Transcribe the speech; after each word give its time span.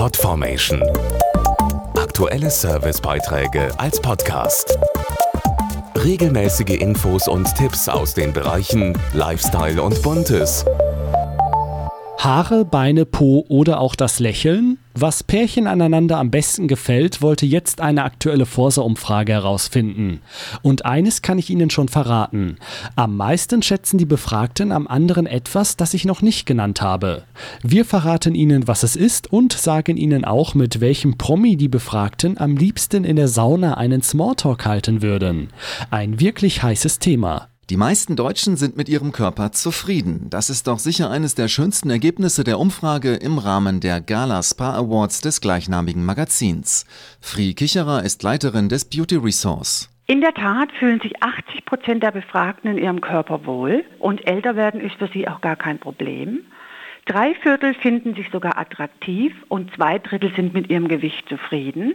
Podformation. 0.00 0.82
Aktuelle 1.94 2.48
Servicebeiträge 2.48 3.68
als 3.78 4.00
Podcast. 4.00 4.78
Regelmäßige 5.94 6.80
Infos 6.80 7.28
und 7.28 7.54
Tipps 7.54 7.86
aus 7.86 8.14
den 8.14 8.32
Bereichen 8.32 8.98
Lifestyle 9.12 9.82
und 9.82 10.00
Buntes. 10.00 10.64
Haare, 12.16 12.64
Beine, 12.64 13.04
Po 13.04 13.44
oder 13.50 13.78
auch 13.78 13.94
das 13.94 14.20
Lächeln? 14.20 14.78
Was 15.02 15.22
Pärchen 15.22 15.66
aneinander 15.66 16.18
am 16.18 16.30
besten 16.30 16.68
gefällt, 16.68 17.22
wollte 17.22 17.46
jetzt 17.46 17.80
eine 17.80 18.04
aktuelle 18.04 18.44
Forsa-Umfrage 18.44 19.32
herausfinden. 19.32 20.20
Und 20.60 20.84
eines 20.84 21.22
kann 21.22 21.38
ich 21.38 21.48
Ihnen 21.48 21.70
schon 21.70 21.88
verraten. 21.88 22.58
Am 22.96 23.16
meisten 23.16 23.62
schätzen 23.62 23.96
die 23.96 24.04
Befragten 24.04 24.72
am 24.72 24.86
anderen 24.86 25.24
etwas, 25.24 25.78
das 25.78 25.94
ich 25.94 26.04
noch 26.04 26.20
nicht 26.20 26.44
genannt 26.44 26.82
habe. 26.82 27.22
Wir 27.62 27.86
verraten 27.86 28.34
Ihnen, 28.34 28.68
was 28.68 28.82
es 28.82 28.94
ist 28.94 29.32
und 29.32 29.54
sagen 29.54 29.96
Ihnen 29.96 30.26
auch, 30.26 30.54
mit 30.54 30.82
welchem 30.82 31.16
Promi 31.16 31.56
die 31.56 31.68
Befragten 31.68 32.36
am 32.36 32.58
liebsten 32.58 33.04
in 33.04 33.16
der 33.16 33.28
Sauna 33.28 33.78
einen 33.78 34.02
Smalltalk 34.02 34.66
halten 34.66 35.00
würden. 35.00 35.48
Ein 35.90 36.20
wirklich 36.20 36.62
heißes 36.62 36.98
Thema. 36.98 37.49
Die 37.70 37.76
meisten 37.76 38.16
Deutschen 38.16 38.56
sind 38.56 38.76
mit 38.76 38.88
ihrem 38.88 39.12
Körper 39.12 39.52
zufrieden. 39.52 40.26
Das 40.28 40.50
ist 40.50 40.66
doch 40.66 40.80
sicher 40.80 41.08
eines 41.08 41.36
der 41.36 41.46
schönsten 41.46 41.88
Ergebnisse 41.88 42.42
der 42.42 42.58
Umfrage 42.58 43.14
im 43.14 43.38
Rahmen 43.38 43.78
der 43.78 44.00
Gala 44.00 44.42
Spa 44.42 44.74
Awards 44.74 45.20
des 45.20 45.40
gleichnamigen 45.40 46.04
Magazins. 46.04 46.84
Fri 47.20 47.54
Kicherer 47.54 48.02
ist 48.02 48.24
Leiterin 48.24 48.68
des 48.68 48.86
Beauty 48.86 49.14
Resource. 49.14 49.88
In 50.08 50.20
der 50.20 50.34
Tat 50.34 50.72
fühlen 50.80 51.00
sich 51.00 51.22
80 51.22 51.64
Prozent 51.64 52.02
der 52.02 52.10
Befragten 52.10 52.72
in 52.72 52.78
ihrem 52.78 53.00
Körper 53.00 53.46
wohl 53.46 53.84
und 54.00 54.26
älter 54.26 54.56
werden 54.56 54.80
ist 54.80 54.96
für 54.96 55.06
sie 55.06 55.28
auch 55.28 55.40
gar 55.40 55.54
kein 55.54 55.78
Problem. 55.78 56.40
Drei 57.06 57.36
Viertel 57.36 57.74
finden 57.74 58.16
sich 58.16 58.28
sogar 58.32 58.58
attraktiv 58.58 59.32
und 59.46 59.72
zwei 59.76 60.00
Drittel 60.00 60.32
sind 60.34 60.54
mit 60.54 60.70
ihrem 60.70 60.88
Gewicht 60.88 61.28
zufrieden. 61.28 61.94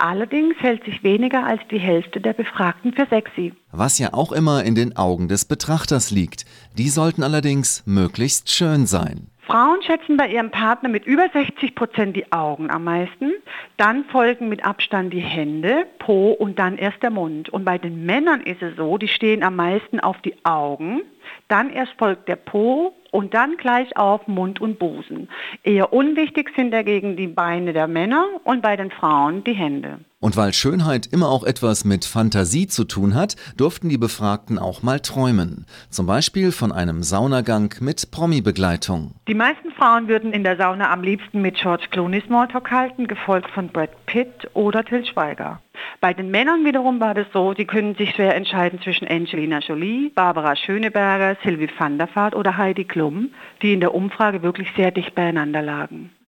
Allerdings 0.00 0.54
hält 0.60 0.84
sich 0.84 1.02
weniger 1.02 1.44
als 1.44 1.60
die 1.72 1.78
Hälfte 1.78 2.20
der 2.20 2.32
Befragten 2.32 2.92
für 2.92 3.06
sexy. 3.06 3.52
Was 3.72 3.98
ja 3.98 4.14
auch 4.14 4.30
immer 4.30 4.62
in 4.62 4.76
den 4.76 4.96
Augen 4.96 5.26
des 5.26 5.44
Betrachters 5.44 6.12
liegt. 6.12 6.44
Die 6.76 6.88
sollten 6.88 7.24
allerdings 7.24 7.82
möglichst 7.84 8.48
schön 8.48 8.86
sein. 8.86 9.26
Frauen 9.48 9.82
schätzen 9.82 10.16
bei 10.16 10.28
ihrem 10.28 10.50
Partner 10.50 10.88
mit 10.88 11.06
über 11.06 11.28
60 11.32 11.74
Prozent 11.74 12.14
die 12.14 12.30
Augen 12.32 12.70
am 12.70 12.84
meisten. 12.84 13.32
Dann 13.76 14.04
folgen 14.04 14.48
mit 14.48 14.64
Abstand 14.64 15.12
die 15.12 15.20
Hände, 15.20 15.86
Po 15.98 16.32
und 16.32 16.58
dann 16.58 16.76
erst 16.76 17.02
der 17.02 17.10
Mund. 17.10 17.48
Und 17.48 17.64
bei 17.64 17.78
den 17.78 18.04
Männern 18.04 18.42
ist 18.42 18.62
es 18.62 18.76
so, 18.76 18.98
die 18.98 19.08
stehen 19.08 19.42
am 19.42 19.56
meisten 19.56 20.00
auf 20.00 20.20
die 20.20 20.34
Augen. 20.44 21.00
Dann 21.48 21.70
erst 21.70 21.94
folgt 21.98 22.28
der 22.28 22.36
Po 22.36 22.92
und 23.10 23.34
dann 23.34 23.56
gleich 23.56 23.96
auf 23.96 24.26
Mund 24.26 24.60
und 24.60 24.78
Busen. 24.78 25.28
Eher 25.62 25.92
unwichtig 25.92 26.50
sind 26.56 26.70
dagegen 26.70 27.16
die 27.16 27.26
Beine 27.26 27.72
der 27.72 27.88
Männer 27.88 28.26
und 28.44 28.62
bei 28.62 28.76
den 28.76 28.90
Frauen 28.90 29.44
die 29.44 29.54
Hände. 29.54 29.98
Und 30.20 30.36
weil 30.36 30.52
Schönheit 30.52 31.06
immer 31.06 31.28
auch 31.28 31.44
etwas 31.44 31.84
mit 31.84 32.04
Fantasie 32.04 32.66
zu 32.66 32.84
tun 32.84 33.14
hat, 33.14 33.36
durften 33.56 33.88
die 33.88 33.98
Befragten 33.98 34.58
auch 34.58 34.82
mal 34.82 34.98
träumen. 34.98 35.64
Zum 35.90 36.06
Beispiel 36.06 36.50
von 36.50 36.72
einem 36.72 37.04
Saunagang 37.04 37.72
mit 37.80 38.10
Promi-Begleitung. 38.10 39.14
Die 39.28 39.34
meisten 39.34 39.70
Frauen 39.70 40.08
würden 40.08 40.32
in 40.32 40.42
der 40.42 40.56
Sauna 40.56 40.92
am 40.92 41.02
liebsten 41.02 41.40
mit 41.40 41.54
George 41.54 41.84
Clooney 41.90 42.20
Smalltalk 42.26 42.68
halten, 42.70 43.06
gefolgt 43.06 43.48
von 43.50 43.68
Brad 43.68 43.90
Pitt 44.06 44.50
oder 44.54 44.84
Till 44.84 45.06
Schweiger. 45.06 45.60
Bei 46.00 46.14
den 46.14 46.30
Männern 46.30 46.64
wiederum 46.64 47.00
war 47.00 47.14
das 47.14 47.26
so, 47.32 47.54
die 47.54 47.64
können 47.64 47.96
sich 47.96 48.10
schwer 48.10 48.36
entscheiden 48.36 48.80
zwischen 48.80 49.08
Angelina 49.08 49.58
Jolie, 49.58 50.10
Barbara 50.10 50.54
Schöneberger, 50.54 51.36
Sylvie 51.42 51.68
van 51.76 51.98
der 51.98 52.08
Vaart 52.14 52.36
oder 52.36 52.56
Heidi 52.56 52.84
Klum, 52.84 53.32
die 53.62 53.72
in 53.72 53.80
der 53.80 53.94
Umfrage 53.94 54.42
wirklich 54.44 54.68
sehr 54.76 54.92
dicht 54.92 55.16
beieinander 55.16 55.60
lagen. 55.60 56.12